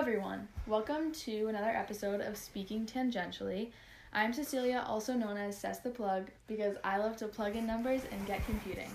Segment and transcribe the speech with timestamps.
[0.00, 0.48] everyone.
[0.66, 3.70] Welcome to another episode of Speaking Tangentially.
[4.14, 8.00] I'm Cecilia, also known as Cess the Plug, because I love to plug in numbers
[8.10, 8.90] and get computing.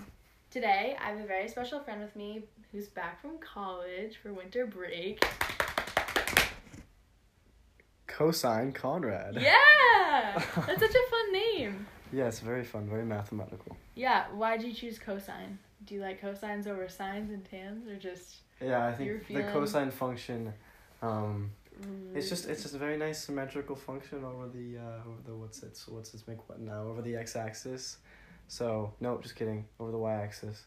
[0.49, 4.65] Today, I have a very special friend with me who's back from college for winter
[4.65, 5.23] break.
[8.07, 9.35] Cosine Conrad.
[9.35, 10.43] Yeah!
[10.55, 11.85] That's such a fun name.
[12.11, 13.77] Yeah, it's very fun, very mathematical.
[13.93, 15.59] Yeah, why'd you choose cosine?
[15.85, 18.37] Do you like cosines over sines and tans, or just.
[18.59, 20.51] Yeah, I think the cosine function,
[21.01, 25.21] um, mm, it's just it's just a very nice symmetrical function over the uh, over
[25.25, 27.97] the what's it what's its make what now over the x-axis.
[28.47, 30.65] So no, just kidding, over the y-axis.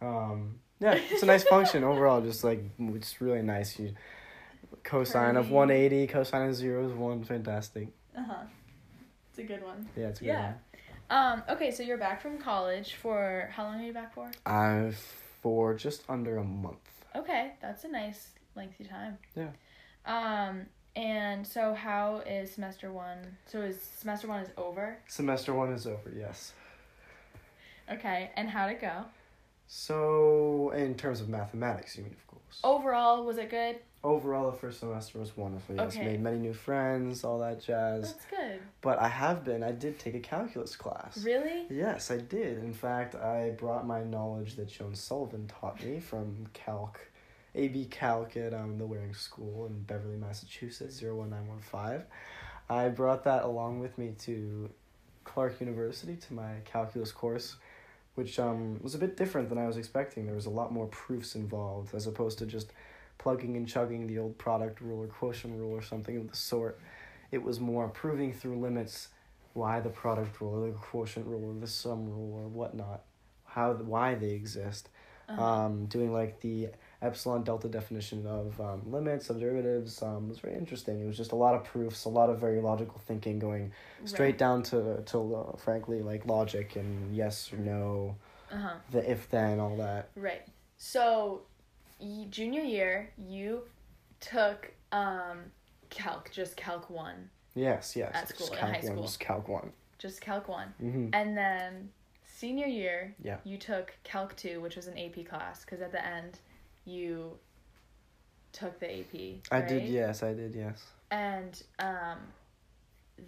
[0.00, 2.20] Um, yeah, it's a nice function overall.
[2.20, 3.78] Just like it's really nice.
[3.78, 3.94] You
[4.84, 7.24] cosine of one eighty, cosine of zero is one.
[7.24, 7.88] Fantastic.
[8.16, 8.42] Uh huh.
[9.30, 9.88] It's a good one.
[9.96, 10.54] Yeah, it's a good Yeah.
[11.10, 14.24] Um, okay, so you're back from college for how long are you back for?
[14.24, 14.32] one.
[14.44, 14.92] Uh,
[15.40, 16.76] for just under a month.
[17.16, 19.16] Okay, that's a nice lengthy time.
[19.34, 19.50] Yeah.
[20.04, 23.18] Um, and so how is semester one?
[23.46, 24.98] So is semester one is over?
[25.08, 26.12] Semester one is over.
[26.16, 26.52] Yes.
[27.90, 29.04] Okay, and how'd it go?
[29.66, 32.60] So, in terms of mathematics, you mean, of course.
[32.64, 33.76] Overall, was it good?
[34.02, 35.74] Overall, the first semester was wonderful.
[35.76, 36.04] Yes, Okay.
[36.06, 38.12] made many new friends, all that jazz.
[38.14, 38.60] That's good.
[38.80, 39.62] But I have been.
[39.62, 41.22] I did take a calculus class.
[41.22, 41.66] Really?
[41.68, 42.58] Yes, I did.
[42.58, 47.00] In fact, I brought my knowledge that Joan Sullivan taught me from Calc,
[47.54, 52.04] AB Calc at um, the Waring School in Beverly, Massachusetts, 01915.
[52.70, 54.70] I brought that along with me to
[55.24, 57.56] Clark University to my calculus course,
[58.14, 60.26] which um, was a bit different than I was expecting.
[60.26, 62.72] There was a lot more proofs involved as opposed to just
[63.18, 66.80] plugging and chugging the old product rule or quotient rule or something of the sort.
[67.30, 69.08] It was more proving through limits
[69.54, 73.02] why the product rule or the quotient rule or the sum rule or whatnot,
[73.44, 74.88] how why they exist.
[75.28, 75.42] Uh-huh.
[75.42, 76.68] Um, doing like the
[77.00, 81.00] epsilon delta definition of um, limits of derivatives um, was very interesting.
[81.00, 83.72] It was just a lot of proofs, a lot of very logical thinking, going
[84.04, 84.38] straight Right.
[84.38, 88.16] down to to uh, frankly like logic and yes or no,
[88.50, 88.74] Uh-huh.
[88.90, 90.10] the if then all that.
[90.16, 90.42] Right.
[90.76, 91.42] So,
[92.00, 93.62] y- junior year, you
[94.20, 95.52] took um
[95.90, 98.10] calc, just calc 1, Yes, yes.
[98.14, 99.02] At school, in calc high one, school.
[99.02, 99.72] just calc one.
[99.98, 100.74] just calc 1.
[100.82, 101.08] Mm-hmm.
[101.12, 101.90] And then
[102.24, 103.38] senior year, Yeah.
[103.44, 106.38] you took Calc 2, which was an AP class, because at the end,
[106.88, 107.38] you
[108.52, 109.40] took the AP.
[109.50, 109.88] I did.
[109.88, 110.54] Yes, I did.
[110.54, 110.82] Yes.
[111.10, 112.18] And um,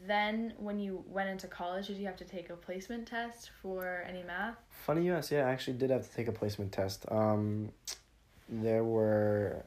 [0.07, 4.05] then when you went into college, did you have to take a placement test for
[4.09, 4.57] any math?
[4.71, 5.31] Funny you ask.
[5.31, 7.05] Yeah, I actually did have to take a placement test.
[7.11, 7.71] Um,
[8.49, 9.65] there were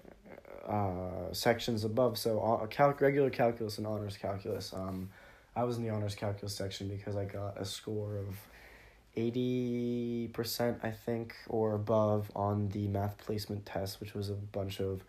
[0.68, 4.74] uh, sections above, so uh, calc regular calculus and honors calculus.
[4.74, 5.10] Um,
[5.56, 8.36] I was in the honors calculus section because I got a score of
[9.16, 14.80] eighty percent, I think, or above on the math placement test, which was a bunch
[14.80, 15.04] of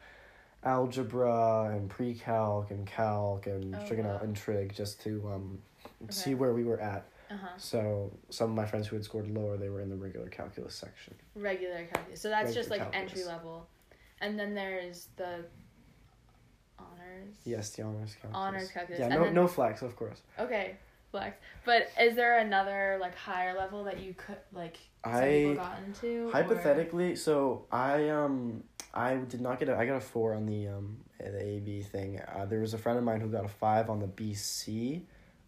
[0.62, 4.19] algebra and pre-calc and calc and Oh, wow.
[4.22, 5.59] and trig just to um,
[6.09, 7.04] see where we were at.
[7.31, 7.48] Uh huh.
[7.59, 10.75] So some of my friends who had scored lower, they were in the regular calculus
[10.75, 11.15] section.
[11.34, 12.21] Regular calculus.
[12.21, 13.10] So that's just like calculus.
[13.12, 13.66] entry level.
[14.21, 15.44] And then there's the
[16.78, 17.34] honors.
[17.44, 18.34] Yes, the honors calculus.
[18.36, 18.98] Honors calculus.
[19.00, 20.21] Yeah, And no, then- no flex, of course.
[20.38, 20.76] Okay,
[21.14, 21.36] flex.
[21.64, 26.26] But is there another like higher level that you could like I got into?
[26.28, 30.47] or- hypothetically, so I um I did not get a I got a four on
[30.47, 32.20] the um the AB thing.
[32.20, 35.03] Uh, there was a friend of mine who got a five on the BC,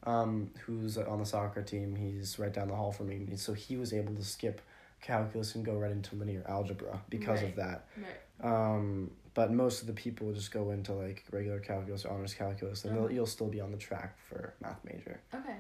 [0.04, 1.96] um who's on the soccer team.
[1.96, 4.60] He's right down the hall from me, so he was able to skip
[5.02, 7.50] calculus and go right into linear algebra because Right.
[7.50, 7.86] of that.
[7.96, 8.50] Right.
[8.74, 12.84] Um, but most of the people just go into like regular calculus or honors calculus,
[12.84, 13.06] and Uh-huh.
[13.06, 15.20] they'll you'll still be on the track for math major.
[15.32, 15.58] Okay.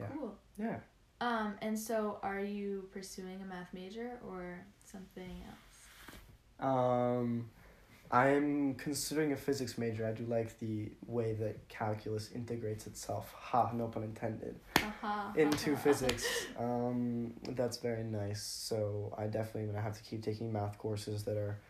[0.00, 0.06] Yeah.
[0.08, 0.36] Cool.
[0.58, 0.80] Yeah.
[1.20, 6.68] Um, and so are you pursuing a math major or something else?
[6.68, 7.48] Um,
[8.10, 10.04] I'm considering a physics major.
[10.06, 13.32] I do like the way that calculus integrates itself.
[13.38, 14.58] Ha, no pun intended.
[14.76, 15.32] Uh-huh.
[15.36, 15.82] Into uh-huh.
[15.84, 16.26] physics.
[16.58, 18.42] Um, that's very nice.
[18.42, 21.60] So I definitely gonna have to keep taking math courses that are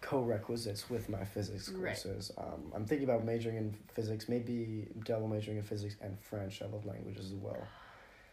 [0.00, 1.88] co-requisites with my physics Right.
[1.94, 2.30] courses.
[2.38, 6.62] Um, I'm thinking about majoring in physics, maybe double majoring in physics and French.
[6.62, 7.66] I love languages as well.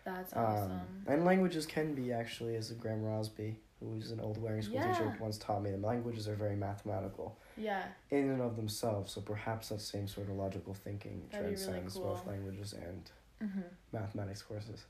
[0.04, 0.82] That's Um, awesome.
[1.08, 5.38] and languages can be actually, as Graham Rosby, who's an old Waring School teacher, once
[5.38, 7.86] taught me, that languages are very mathematical yeah.
[8.12, 9.14] in and of themselves.
[9.14, 13.10] So perhaps that same sort of logical thinking That'd be really transcends both languages and
[13.44, 13.62] Mm-hmm.
[13.92, 14.86] mathematics courses.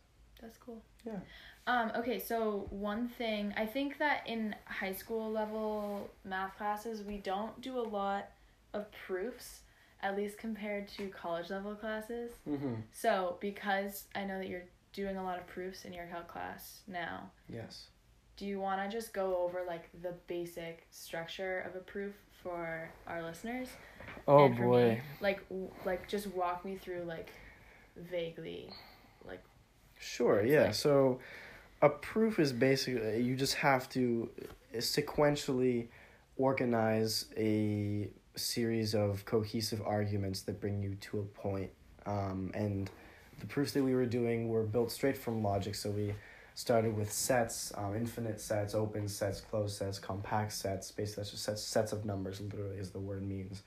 [0.46, 0.82] That's cool.
[1.06, 1.18] Yeah.
[1.66, 7.18] Um, okay, so one thing I think that in high school level math classes we
[7.18, 8.30] don't do a lot
[8.76, 9.62] of proofs,
[10.04, 12.32] at least compared to college level classes.
[12.48, 12.76] Mm-hmm.
[12.92, 16.82] So because I know that you're doing a lot of proofs in your calc class
[16.88, 17.88] now, Yes.
[18.38, 22.14] do you want to just go over like the basic structure of a proof
[22.44, 23.70] for our listeners?
[24.28, 24.92] Oh boy.
[24.96, 27.32] me, like w- like just walk me through like
[27.98, 28.70] vaguely
[29.28, 29.42] like
[29.98, 30.72] Sure, yeah.
[30.72, 31.20] So
[31.82, 34.30] a proof is basically you just have to
[34.76, 35.88] sequentially
[36.38, 41.72] organize a series of cohesive arguments that bring you to a point.
[42.06, 42.90] Um, and
[43.40, 45.76] the proofs that we were doing were built straight from logic.
[45.76, 46.14] So we
[46.54, 50.92] started with sets, um, infinite sets, open sets, closed sets, compact sets.
[50.92, 53.64] Basically, that's just sets, sets of numbers, literally, as the word means.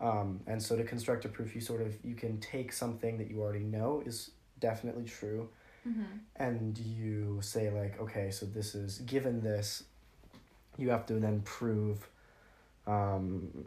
[0.00, 3.30] Um, and so to construct a proof, you sort of you can take something that
[3.30, 4.30] you already know is
[4.68, 5.42] definitely true,
[5.86, 6.16] mm-hmm.
[6.36, 9.84] and you say like, okay, so this is given this,
[10.78, 11.98] you have to then prove,
[12.86, 13.64] um,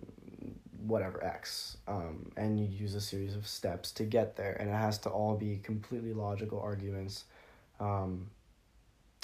[0.91, 4.79] whatever x, um, and you use a series of steps to get there, and it
[4.87, 7.25] has to all be completely logical arguments,
[7.79, 8.29] um,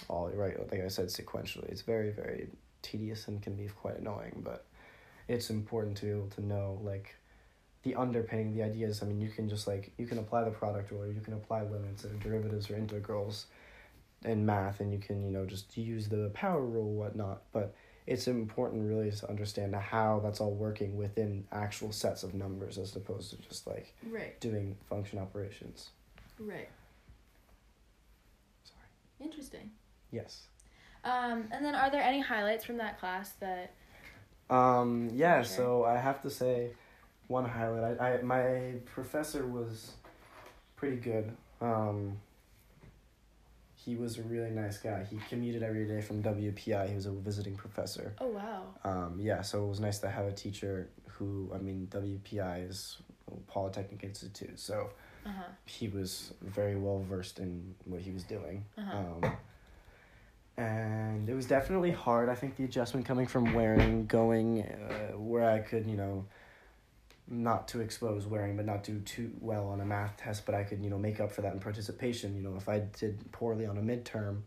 [0.09, 1.69] all right, like I said, sequentially.
[1.73, 2.47] It's very very
[2.81, 4.65] tedious and can be quite annoying, but
[5.27, 7.15] it's important to be able to know like
[7.83, 9.01] the underpinning, the ideas.
[9.03, 11.63] I mean, you can just like you can apply the product order, you can apply
[11.63, 13.45] limits or derivatives or integrals
[14.23, 17.41] in math, and you can you know just use the power rule whatnot.
[17.51, 17.75] But
[18.05, 22.95] it's important really to understand how that's all working within actual sets of numbers as
[22.95, 25.89] opposed to just like right doing function operations.
[26.39, 26.67] right
[28.65, 28.87] Sorry.
[29.21, 29.71] interesting
[30.11, 30.41] Yes.
[31.05, 33.71] um and then are there any highlights from that class that
[34.49, 35.55] Um, yeah, Sure.
[35.55, 36.71] so I have to say
[37.33, 37.99] one highlight.
[37.99, 39.93] I, I my professor was
[40.75, 41.31] pretty good.
[41.59, 42.17] Um,
[43.75, 45.05] he was a really nice guy.
[45.09, 46.87] He commuted every day from WPI.
[46.87, 48.13] He was a visiting professor.
[48.21, 51.87] oh wow Um, yeah, so it was nice to have a teacher who, I mean,
[51.91, 52.97] WPI is
[53.47, 54.89] Polytechnic Institute, so
[55.25, 58.65] uh-huh he was very well versed in what he was doing.
[58.77, 58.97] Uh-huh.
[58.97, 59.37] Um,
[60.57, 62.29] and it was definitely hard.
[62.29, 66.25] I think the adjustment coming from Waring, going uh, where I could, you know,
[67.27, 70.63] not to expose Waring, but not do too well on a math test, but I
[70.63, 72.35] could, you know, make up for that in participation.
[72.35, 74.41] You know, if I did poorly on a midterm,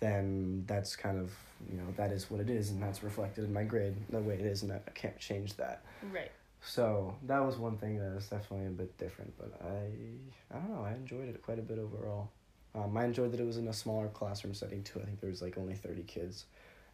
[0.00, 1.32] then that's kind of,
[1.70, 4.34] you know, that is what it is, and that's reflected in my grade the way
[4.34, 5.82] it is, and I can't change that.
[6.12, 6.30] right
[6.62, 10.70] So that was one thing that was definitely a bit different, but I I don't
[10.70, 12.30] know I enjoyed it quite a bit overall.
[12.74, 15.00] Um, I enjoyed that it was in a smaller classroom setting too.
[15.00, 16.44] I think there was like only thirty kids,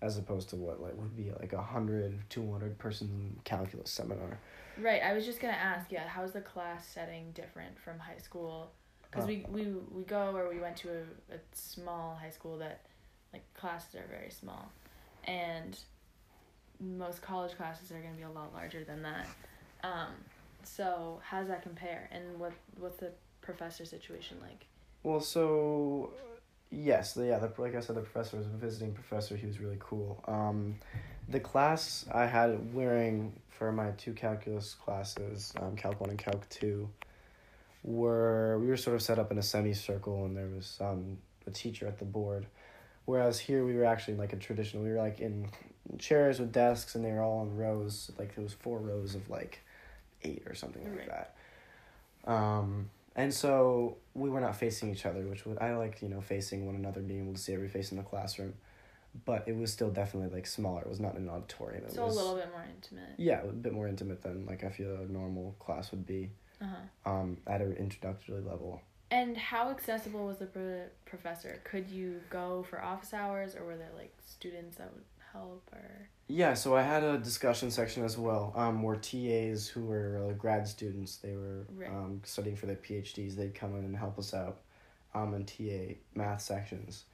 [0.02, 4.38] as opposed to what like would be like a 100, 200 person calculus seminar.
[4.78, 8.70] right i was just gonna ask yeah how's the class setting different from high school?
[9.10, 12.56] Because Uh, we, we we go or we went to a, a small high school
[12.58, 12.81] that
[13.32, 14.70] like classes are very small.
[15.25, 15.78] And
[16.81, 19.26] most college classes are going to be a lot larger than that.
[19.84, 20.12] Um,
[20.64, 22.08] so how does that compare?
[22.12, 24.66] And what what's the professor situation like?
[25.02, 26.10] Well, so
[26.72, 29.36] yes, the, yeah, the, like I said, the professor was a visiting professor.
[29.36, 30.22] He was really cool.
[30.26, 30.76] Um,
[31.28, 36.48] the class I had Waring for my two calculus classes, um, Calc One and Calc
[36.48, 36.88] Two,
[37.84, 41.50] were we were sort of set up in a semicircle, and there was um, a
[41.50, 42.46] teacher at the board.
[43.04, 44.82] Whereas here we were actually like a traditional.
[44.84, 45.48] We were like in
[45.98, 48.10] chairs with desks, and they were all in rows.
[48.19, 49.60] Like there was four rows of like
[50.22, 51.34] eight or something like that.
[52.24, 56.20] Um, and so we were not facing each other, which would I like, you know,
[56.20, 58.54] facing one another, being able to see every face in the classroom.
[59.26, 60.81] But it was still definitely like smaller.
[60.82, 61.84] It was not an auditorium.
[61.84, 64.64] It so was, a little bit more intimate Yeah, a bit more intimate than like
[64.64, 66.31] I feel a normal class would be.
[66.62, 68.81] uh-huh Um, at an introductory level.
[69.10, 73.76] and how accessible was the pro- professor could you go for office hours or were
[73.76, 78.17] there like students that would help or Yeah, so I had a discussion section as
[78.17, 81.89] well, um, where TAs who were uh, grad students, they were Right.
[81.91, 84.58] um, studying for their PhDs, they'd come in and help us out
[85.15, 87.05] um, in TA math sections.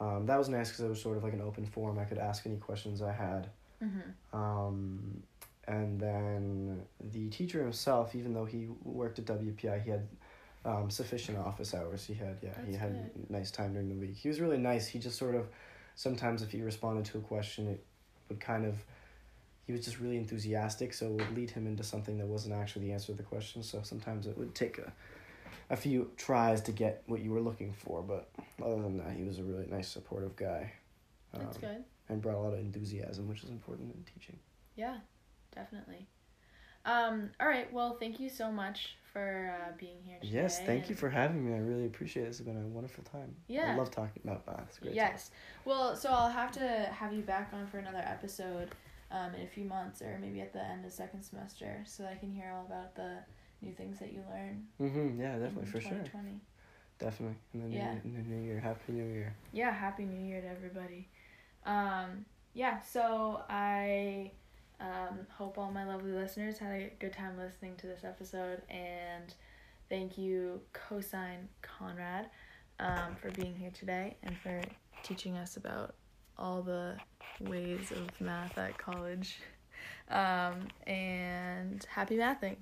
[0.00, 1.98] Um, that was nice because it was sort of like an open forum.
[1.98, 3.48] I could ask any questions I had.
[3.82, 4.36] mm-hmm.
[4.38, 5.22] Um,
[5.68, 10.08] and then the teacher himself, even though he worked at WPI, he had
[10.64, 12.04] um, sufficient office hours.
[12.04, 13.30] He had, yeah, he had good.
[13.30, 14.16] nice time during the week.
[14.16, 14.88] He was really nice.
[14.88, 15.46] He just sort of,
[15.94, 17.84] sometimes if he responded to a question, it
[18.28, 18.76] would kind of,
[19.66, 22.86] he was just really enthusiastic, so it would lead him into something that wasn't actually
[22.86, 23.62] the answer to the question.
[23.62, 24.92] So sometimes it would take a,
[25.70, 28.02] a few tries to get what you were looking for.
[28.02, 28.28] But
[28.62, 30.72] other than that, he was a really nice, supportive guy.
[31.32, 34.38] that's um, good And brought a lot of enthusiasm, which is important in teaching.
[34.76, 34.96] Yeah,
[35.54, 36.06] definitely.
[36.84, 37.72] Um, all right.
[37.72, 40.32] Well, thank you so much for uh, being here today.
[40.32, 41.54] Yes, thank you for having me.
[41.54, 42.26] I really appreciate it.
[42.28, 43.34] This has been a wonderful time.
[43.46, 43.72] Yeah.
[43.72, 44.66] I love talking about math.
[44.68, 44.94] It's great.
[44.94, 45.30] Yes.
[45.64, 48.70] Well, so I'll have to have you back on for another episode
[49.10, 52.14] um, in a few months or maybe at the end of second semester so I
[52.16, 53.18] can hear all about the
[53.60, 54.66] new things that you learn.
[54.80, 55.20] Mm-hmm.
[55.20, 55.90] Yeah, definitely, in for sure.
[55.90, 56.40] 2020.
[56.98, 57.36] Definitely.
[57.52, 57.94] And then Yeah.
[57.94, 58.60] new, in the new year.
[58.60, 59.34] Happy New Year.
[59.52, 61.08] Yeah, Happy New Year to everybody.
[61.66, 64.30] Um, yeah, so I
[64.80, 69.34] um, hope all my lovely listeners had a good time listening to this episode, and
[69.88, 72.28] thank you, Cosine Conrad,
[72.80, 74.60] um, for being here today and for
[75.02, 75.94] teaching us about
[76.38, 76.96] all the
[77.40, 79.38] ways of math at college.
[80.10, 82.56] Um, and happy mathing.